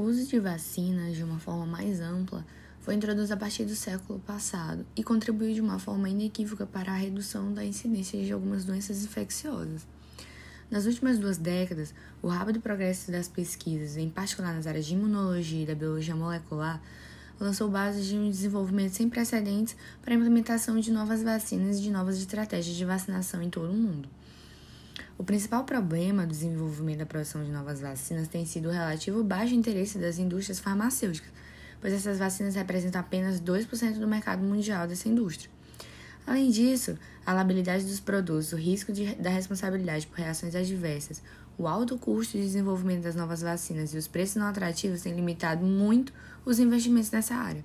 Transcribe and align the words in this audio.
O 0.00 0.04
uso 0.04 0.26
de 0.26 0.40
vacinas 0.40 1.14
de 1.14 1.22
uma 1.22 1.38
forma 1.38 1.66
mais 1.66 2.00
ampla 2.00 2.42
foi 2.80 2.94
introduzido 2.94 3.34
a 3.34 3.36
partir 3.36 3.66
do 3.66 3.76
século 3.76 4.18
passado 4.18 4.86
e 4.96 5.04
contribuiu 5.04 5.52
de 5.52 5.60
uma 5.60 5.78
forma 5.78 6.08
inequívoca 6.08 6.64
para 6.64 6.90
a 6.90 6.96
redução 6.96 7.52
da 7.52 7.62
incidência 7.62 8.18
de 8.24 8.32
algumas 8.32 8.64
doenças 8.64 9.04
infecciosas. 9.04 9.86
Nas 10.70 10.86
últimas 10.86 11.18
duas 11.18 11.36
décadas, 11.36 11.92
o 12.22 12.28
rápido 12.28 12.62
progresso 12.62 13.12
das 13.12 13.28
pesquisas, 13.28 13.98
em 13.98 14.08
particular 14.08 14.54
nas 14.54 14.66
áreas 14.66 14.86
de 14.86 14.94
imunologia 14.94 15.64
e 15.64 15.66
da 15.66 15.74
biologia 15.74 16.16
molecular, 16.16 16.80
lançou 17.38 17.68
bases 17.68 18.06
de 18.06 18.16
um 18.16 18.30
desenvolvimento 18.30 18.94
sem 18.94 19.06
precedentes 19.06 19.76
para 20.00 20.14
a 20.14 20.16
implementação 20.16 20.80
de 20.80 20.90
novas 20.90 21.22
vacinas 21.22 21.78
e 21.78 21.82
de 21.82 21.90
novas 21.90 22.16
estratégias 22.16 22.74
de 22.74 22.86
vacinação 22.86 23.42
em 23.42 23.50
todo 23.50 23.70
o 23.70 23.76
mundo. 23.76 24.08
O 25.20 25.22
principal 25.22 25.64
problema 25.64 26.24
do 26.24 26.30
desenvolvimento 26.30 27.00
da 27.00 27.04
produção 27.04 27.44
de 27.44 27.50
novas 27.50 27.78
vacinas 27.78 28.26
tem 28.26 28.46
sido 28.46 28.70
o 28.70 28.72
relativo 28.72 29.22
baixo 29.22 29.54
interesse 29.54 29.98
das 29.98 30.18
indústrias 30.18 30.58
farmacêuticas, 30.58 31.30
pois 31.78 31.92
essas 31.92 32.18
vacinas 32.18 32.54
representam 32.54 33.02
apenas 33.02 33.38
2% 33.38 33.98
do 33.98 34.08
mercado 34.08 34.42
mundial 34.42 34.88
dessa 34.88 35.10
indústria. 35.10 35.50
Além 36.26 36.50
disso, 36.50 36.96
a 37.26 37.34
labilidade 37.34 37.84
dos 37.84 38.00
produtos, 38.00 38.54
o 38.54 38.56
risco 38.56 38.94
de, 38.94 39.14
da 39.16 39.28
responsabilidade 39.28 40.06
por 40.06 40.16
reações 40.16 40.54
adversas, 40.54 41.22
o 41.58 41.68
alto 41.68 41.98
custo 41.98 42.38
de 42.38 42.42
desenvolvimento 42.42 43.02
das 43.02 43.14
novas 43.14 43.42
vacinas 43.42 43.92
e 43.92 43.98
os 43.98 44.08
preços 44.08 44.36
não 44.36 44.46
atrativos 44.46 45.02
têm 45.02 45.14
limitado 45.14 45.66
muito 45.66 46.14
os 46.46 46.58
investimentos 46.58 47.10
nessa 47.10 47.34
área. 47.34 47.62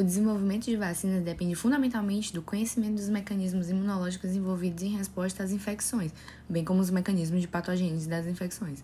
O 0.00 0.02
desenvolvimento 0.02 0.64
de 0.64 0.76
vacinas 0.78 1.22
depende 1.22 1.54
fundamentalmente 1.54 2.32
do 2.32 2.40
conhecimento 2.40 2.94
dos 2.94 3.10
mecanismos 3.10 3.68
imunológicos 3.68 4.34
envolvidos 4.34 4.82
em 4.82 4.96
resposta 4.96 5.42
às 5.42 5.50
infecções, 5.50 6.10
bem 6.48 6.64
como 6.64 6.80
os 6.80 6.88
mecanismos 6.88 7.42
de 7.42 7.46
patogênese 7.46 8.08
das 8.08 8.26
infecções. 8.26 8.82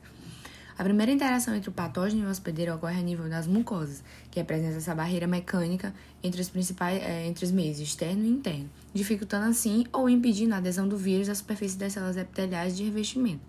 A 0.76 0.84
primeira 0.84 1.10
interação 1.10 1.54
entre 1.54 1.70
o 1.70 1.72
patógeno 1.72 2.24
e 2.24 2.26
o 2.26 2.30
hospedeiro 2.30 2.74
ocorre 2.74 3.00
a 3.00 3.02
nível 3.02 3.30
das 3.30 3.46
mucosas, 3.46 4.04
que 4.30 4.38
representa 4.38 4.76
essa 4.76 4.94
barreira 4.94 5.26
mecânica 5.26 5.94
entre 6.22 6.38
os 6.38 6.50
principais 6.50 7.02
é, 7.02 7.26
entre 7.26 7.46
os 7.46 7.50
meios 7.50 7.80
externo 7.80 8.22
e 8.22 8.28
interno, 8.28 8.68
dificultando 8.92 9.46
assim 9.46 9.86
ou 9.94 10.10
impedindo 10.10 10.52
a 10.52 10.58
adesão 10.58 10.86
do 10.86 10.98
vírus 10.98 11.30
à 11.30 11.34
superfície 11.34 11.78
das 11.78 11.94
células 11.94 12.18
epiteliais 12.18 12.76
de 12.76 12.84
revestimento. 12.84 13.40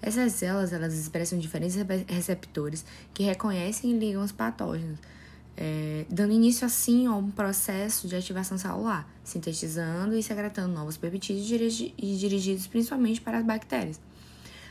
Essas 0.00 0.34
células 0.34 0.72
elas 0.72 0.94
expressam 0.94 1.36
diferentes 1.36 1.76
receptores 2.06 2.84
que 3.12 3.24
reconhecem 3.24 3.90
e 3.90 3.98
ligam 3.98 4.22
os 4.22 4.30
patógenos, 4.30 5.00
é, 5.56 6.06
dando 6.08 6.32
início 6.32 6.66
assim 6.66 7.06
a 7.06 7.12
um 7.14 7.30
processo 7.30 8.08
de 8.08 8.16
ativação 8.16 8.56
celular, 8.56 9.08
sintetizando 9.22 10.14
e 10.14 10.22
secretando 10.22 10.72
novos 10.72 10.96
peptídeos 10.96 11.46
dirigi 11.46 11.94
e 11.98 12.16
dirigidos 12.16 12.66
principalmente 12.66 13.20
para 13.20 13.38
as 13.38 13.44
bactérias. 13.44 14.00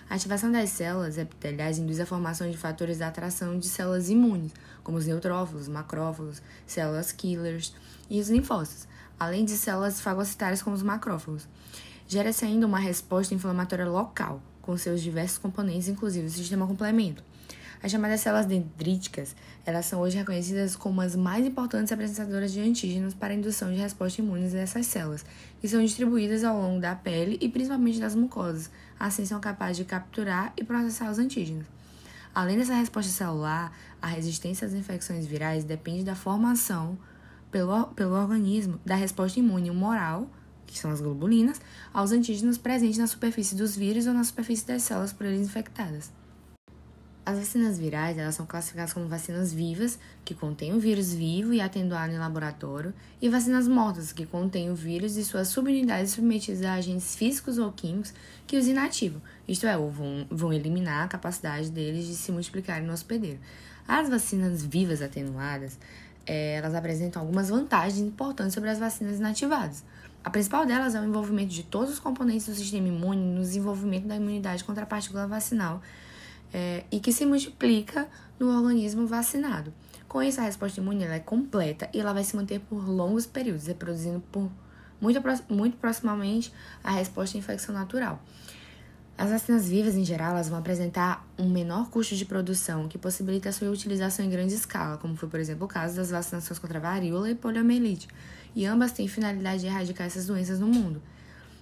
A 0.10 0.16
ativação 0.16 0.52
das 0.52 0.70
células 0.72 1.18
epiteliais 1.18 1.78
induz 1.78 2.00
a 2.00 2.06
formação 2.06 2.52
de 2.52 2.58
fatores 2.58 2.98
de 2.98 3.04
atração 3.04 3.58
de 3.58 3.70
células 3.70 4.10
imunes, 4.10 4.52
como 4.84 4.98
os 4.98 5.08
neutrófilos, 5.08 5.70
macrófagos, 5.70 6.42
células 6.68 7.14
killers 7.14 7.74
e 8.10 8.20
os 8.20 8.30
linfócitos, 8.30 8.88
além 9.18 9.46
de 9.46 9.54
células 9.54 10.02
fagocitárias 10.02 10.62
como 10.62 10.76
os 10.76 10.84
macrófagos. 10.84 11.48
Gera-se 12.08 12.44
ainda 12.44 12.68
uma 12.68 12.80
resposta 12.80 13.34
inflamatória 13.34 13.88
local, 13.88 14.42
com 14.62 14.76
seus 14.76 15.02
diversos 15.02 15.38
componentes, 15.38 15.88
inclusive 15.88 16.28
o 16.28 16.30
sistema 16.30 16.68
complemento. 16.68 17.24
As 17.84 17.92
chamadas 17.92 18.22
células 18.22 18.46
dendríticas, 18.46 19.36
elas 19.66 19.88
são 19.88 20.02
hoje 20.02 20.16
reconhecidas 20.16 20.76
como 20.76 21.02
as 21.02 21.16
mais 21.16 21.44
importantes 21.44 21.92
apresentadoras 21.92 22.52
de 22.52 22.62
antígenos 22.62 23.16
para 23.16 23.34
a 23.34 23.36
indução 23.36 23.72
de 23.72 23.80
resposta 23.80 24.22
imune 24.22 24.48
dessas 24.50 24.86
células, 24.86 25.26
que 25.60 25.68
são 25.68 25.84
distribuídas 25.84 26.44
ao 26.44 26.62
longo 26.62 26.80
da 26.80 26.94
pele 26.94 27.40
e 27.42 27.50
principalmente 27.50 28.00
das 28.00 28.14
mucosas, 28.14 28.70
assim 29.00 29.26
são 29.26 29.40
capazes 29.40 29.78
de 29.78 29.86
capturar 29.86 30.54
e 30.56 30.64
processar 30.64 31.10
os 31.10 31.18
antígenos. 31.18 31.66
Além 32.36 32.56
dessa 32.56 32.76
resposta 32.76 33.12
celular, 33.12 33.76
a 34.00 34.06
resistência 34.06 34.68
às 34.68 34.74
infecções 34.74 35.26
virais 35.26 35.64
depende 35.64 36.04
da 36.04 36.14
formação 36.14 37.00
pelo, 37.50 37.88
pelo 37.88 38.14
organismo 38.14 38.80
da 38.86 38.94
resposta 38.96 39.40
imune 39.40 39.72
humoral, 39.72 40.30
que 40.68 40.78
são 40.78 40.92
as 40.92 41.02
globulinas, 41.02 41.60
aos 41.92 42.12
antígenos 42.12 42.60
presentes 42.60 43.00
na 43.00 43.08
superfície 43.08 43.56
dos 43.56 43.76
vírus 43.76 44.06
ou 44.06 44.14
na 44.14 44.24
superfície 44.24 44.68
das 44.68 44.84
células 44.84 45.12
por 45.12 45.26
eles 45.26 45.42
infectadas. 45.42 46.21
As 47.32 47.38
vacinas 47.40 47.80
virais 47.80 48.18
elas 48.18 48.36
são 48.36 48.46
classificadas 48.46 48.92
como 48.92 49.08
vacinas 49.08 49.54
vivas, 49.54 49.98
que 50.26 50.36
contêm 50.36 50.74
o 50.74 50.82
vírus 50.82 51.14
vivo 51.14 51.54
e 51.54 51.62
atenuado 51.62 52.12
em 52.12 52.18
laboratório, 52.18 52.94
e 53.22 53.30
vacinas 53.30 53.70
mortas, 53.70 54.12
que 54.12 54.26
contêm 54.26 54.70
o 54.70 54.76
vírus 54.76 55.16
e 55.16 55.24
suas 55.24 55.48
subunidades 55.48 56.12
submetidas 56.12 56.62
a 56.66 56.74
agentes 56.74 57.16
físicos 57.16 57.58
ou 57.58 57.72
químicos 57.72 58.14
que 58.46 58.58
os 58.58 58.68
inativam, 58.68 59.22
isto 59.48 59.66
é, 59.66 59.78
vão, 59.78 60.28
vão 60.30 60.52
eliminar 60.52 61.06
a 61.06 61.08
capacidade 61.08 61.72
deles 61.72 62.06
de 62.06 62.16
se 62.16 62.34
multiplicarem 62.34 62.86
no 62.86 62.92
hospedeiro. 62.92 63.40
As 63.88 64.10
vacinas 64.10 64.66
vivas 64.66 65.02
atenuadas, 65.02 65.80
é, 66.26 66.56
elas 66.56 66.76
apresentam 66.76 67.22
algumas 67.22 67.48
vantagens 67.48 68.06
importantes 68.06 68.54
sobre 68.54 68.70
as 68.70 68.78
vacinas 68.78 69.20
inativadas. 69.20 69.86
A 70.22 70.30
principal 70.30 70.66
delas 70.66 70.96
é 70.96 71.00
o 71.00 71.06
envolvimento 71.06 71.54
de 71.54 71.64
todos 71.64 71.94
os 71.94 72.00
componentes 72.00 72.48
do 72.48 72.56
sistema 72.56 72.90
imune 72.90 73.22
no 73.22 73.40
desenvolvimento 73.40 74.06
da 74.06 74.18
imunidade 74.18 74.66
contra 74.66 74.84
a 74.84 74.86
partícula 74.86 75.26
vacinal, 75.28 75.82
é, 76.54 76.84
e 76.92 77.00
que 77.00 77.12
se 77.12 77.26
multiplica 77.26 78.08
no 78.40 78.50
organismo 78.56 79.06
vacinado. 79.08 79.74
Com 80.08 80.22
isso, 80.22 80.42
a 80.42 80.44
resposta 80.44 80.80
imune 80.80 81.06
é 81.06 81.20
completa 81.20 81.90
e 81.94 82.00
ela 82.00 82.12
vai 82.12 82.24
se 82.24 82.36
manter 82.36 82.60
por 82.60 82.88
longos 82.88 83.26
períodos, 83.26 83.68
reproduzindo 83.68 84.22
por 84.32 84.52
muito, 85.00 85.20
muito 85.50 85.78
proximamente 85.78 86.54
a 86.84 86.92
resposta 86.92 87.38
à 87.38 87.40
infecção 87.40 87.74
natural. 87.74 88.22
As 89.18 89.30
vacinas 89.30 89.70
vivas, 89.70 89.96
em 89.96 90.04
geral, 90.04 90.32
elas 90.32 90.50
vão 90.50 90.58
apresentar 90.58 91.28
um 91.38 91.48
menor 91.48 91.90
custo 91.90 92.16
de 92.16 92.26
produção, 92.26 92.88
que 92.88 92.98
possibilita 92.98 93.50
a 93.50 93.52
sua 93.52 93.70
utilização 93.70 94.26
em 94.26 94.30
grande 94.30 94.54
escala, 94.54 94.98
como 94.98 95.16
foi, 95.16 95.30
por 95.30 95.40
exemplo, 95.40 95.66
o 95.66 95.68
caso 95.68 95.96
das 95.96 96.10
vacinações 96.10 96.58
contra 96.58 96.80
varíola 96.80 97.30
e 97.30 97.36
poliomielite, 97.36 98.08
e 98.56 98.66
ambas 98.66 98.92
têm 98.92 99.08
finalidade 99.08 99.62
de 99.62 99.68
erradicar 99.68 100.08
essas 100.08 100.26
doenças 100.26 100.60
no 100.60 100.68
mundo. 100.68 101.02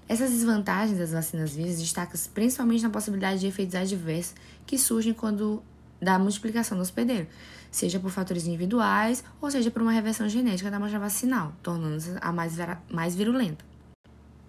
Essas 0.10 0.32
desvantagens 0.32 0.98
das 0.98 1.12
vacinas 1.12 1.56
vírus 1.56 1.78
destacam-se 1.78 2.28
principalmente 2.30 2.82
na 2.82 2.90
possibilidade 2.90 3.42
de 3.42 3.46
efeitos 3.46 3.76
adversos 3.76 4.34
que 4.66 4.76
surgem 4.76 5.14
quando 5.14 5.62
da 6.02 6.18
multiplicação 6.18 6.76
do 6.76 6.82
hospedeiro, 6.82 7.28
seja 7.70 8.00
por 8.00 8.10
fatores 8.10 8.48
individuais 8.48 9.24
ou 9.40 9.52
seja 9.52 9.70
por 9.70 9.84
uma 9.84 9.92
reversão 9.92 10.28
genética 10.28 10.72
da 10.72 10.78
amostra 10.78 10.98
vacinal, 10.98 11.54
tornando-se 11.62 12.16
a 12.22 12.32
mais, 12.32 12.54
mais 12.90 13.16
virulenta. 13.16 13.64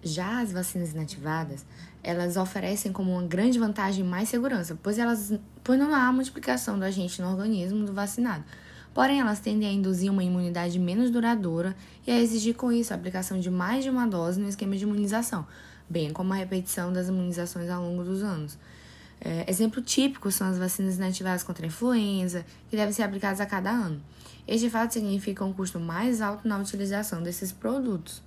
Já 0.01 0.41
as 0.41 0.51
vacinas 0.51 0.93
inativadas, 0.93 1.63
elas 2.01 2.37
oferecem 2.37 2.91
como 2.91 3.11
uma 3.11 3.21
grande 3.21 3.59
vantagem 3.59 4.03
mais 4.03 4.29
segurança, 4.29 4.75
pois, 4.81 4.97
elas, 4.97 5.31
pois 5.63 5.77
não 5.77 5.93
há 5.93 6.11
multiplicação 6.11 6.79
do 6.79 6.85
agente 6.85 7.21
no 7.21 7.29
organismo 7.29 7.85
do 7.85 7.93
vacinado, 7.93 8.43
Porém, 8.93 9.19
elas 9.21 9.39
tendem 9.39 9.69
a 9.69 9.71
induzir 9.71 10.11
uma 10.11 10.23
imunidade 10.23 10.77
menos 10.77 11.09
duradoura 11.09 11.75
e 12.05 12.11
a 12.11 12.19
exigir 12.19 12.55
com 12.55 12.71
isso 12.71 12.91
a 12.91 12.95
aplicação 12.95 13.39
de 13.39 13.49
mais 13.49 13.83
de 13.83 13.89
uma 13.89 14.05
dose 14.05 14.39
no 14.39 14.49
esquema 14.49 14.75
de 14.75 14.83
imunização, 14.83 15.47
bem 15.89 16.11
como 16.11 16.33
a 16.33 16.35
repetição 16.35 16.91
das 16.91 17.07
imunizações 17.07 17.69
ao 17.69 17.81
longo 17.81 18.03
dos 18.03 18.21
anos. 18.21 18.57
É, 19.23 19.45
exemplo 19.47 19.81
típico 19.81 20.31
são 20.31 20.47
as 20.47 20.57
vacinas 20.57 20.97
inativadas 20.97 21.43
contra 21.43 21.65
a 21.65 21.67
influenza, 21.67 22.43
que 22.69 22.75
devem 22.75 22.91
ser 22.91 23.03
aplicadas 23.03 23.39
a 23.39 23.45
cada 23.45 23.69
ano. 23.69 24.01
Este 24.47 24.69
fato 24.69 24.91
significa 24.91 25.45
um 25.45 25.53
custo 25.53 25.79
mais 25.79 26.21
alto 26.21 26.47
na 26.47 26.57
utilização 26.57 27.21
desses 27.21 27.51
produtos. 27.51 28.21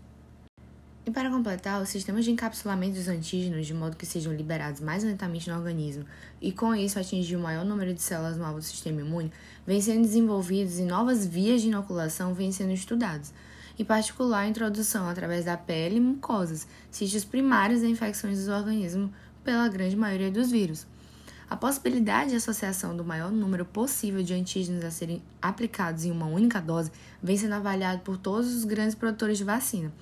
E 1.06 1.10
para 1.10 1.28
completar, 1.28 1.82
os 1.82 1.90
sistemas 1.90 2.24
de 2.24 2.30
encapsulamento 2.30 2.94
dos 2.94 3.08
antígenos 3.08 3.66
de 3.66 3.74
modo 3.74 3.94
que 3.94 4.06
sejam 4.06 4.32
liberados 4.32 4.80
mais 4.80 5.04
lentamente 5.04 5.50
no 5.50 5.56
organismo 5.56 6.06
e 6.40 6.50
com 6.50 6.74
isso 6.74 6.98
atingir 6.98 7.36
o 7.36 7.40
maior 7.40 7.62
número 7.62 7.92
de 7.92 8.00
células 8.00 8.38
novas 8.38 8.64
do 8.64 8.68
sistema 8.68 9.02
imune 9.02 9.30
vêm 9.66 9.82
sendo 9.82 10.00
desenvolvidos 10.00 10.78
e 10.78 10.82
novas 10.82 11.26
vias 11.26 11.60
de 11.60 11.68
inoculação 11.68 12.32
vêm 12.32 12.50
sendo 12.52 12.72
estudados, 12.72 13.34
em 13.78 13.84
particular 13.84 14.40
a 14.40 14.48
introdução 14.48 15.06
através 15.06 15.44
da 15.44 15.58
pele 15.58 15.96
e 15.96 16.00
mucosas, 16.00 16.66
sítios 16.90 17.22
primários 17.22 17.82
da 17.82 17.86
infecções 17.86 18.46
do 18.46 18.52
organismo 18.52 19.12
pela 19.44 19.68
grande 19.68 19.96
maioria 19.96 20.30
dos 20.30 20.50
vírus. 20.50 20.86
A 21.48 21.56
possibilidade 21.56 22.30
de 22.30 22.36
associação 22.36 22.96
do 22.96 23.04
maior 23.04 23.30
número 23.30 23.64
possível 23.66 24.22
de 24.22 24.32
antígenos 24.32 24.84
a 24.84 24.90
serem 24.90 25.22
aplicados 25.42 26.04
em 26.04 26.10
uma 26.10 26.26
única 26.26 26.60
dose 26.60 26.90
vem 27.22 27.36
sendo 27.36 27.54
avaliado 27.54 28.00
por 28.00 28.16
todos 28.16 28.54
os 28.54 28.64
grandes 28.64 28.94
produtores 28.94 29.36
de 29.36 29.44
vacina 29.44 29.92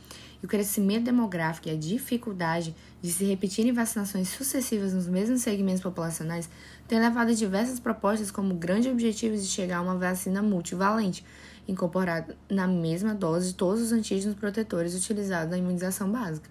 e 0.42 0.46
o 0.46 0.48
crescimento 0.48 1.04
demográfico 1.04 1.68
e 1.68 1.70
a 1.70 1.76
dificuldade 1.76 2.74
de 3.00 3.12
se 3.12 3.24
repetirem 3.24 3.72
vacinações 3.72 4.28
sucessivas 4.28 4.92
nos 4.92 5.06
mesmos 5.06 5.42
segmentos 5.42 5.82
populacionais 5.82 6.48
têm 6.88 6.98
levado 6.98 7.30
a 7.30 7.34
diversas 7.34 7.78
propostas 7.78 8.30
como 8.30 8.54
grande 8.54 8.88
objetivo 8.88 9.36
de 9.36 9.44
chegar 9.44 9.78
a 9.78 9.82
uma 9.82 9.96
vacina 9.96 10.42
multivalente, 10.42 11.24
incorporada 11.66 12.36
na 12.50 12.66
mesma 12.66 13.14
dose 13.14 13.48
de 13.48 13.54
todos 13.54 13.80
os 13.80 13.92
antígenos 13.92 14.36
protetores 14.36 14.94
utilizados 14.94 15.50
na 15.50 15.58
imunização 15.58 16.10
básica. 16.10 16.50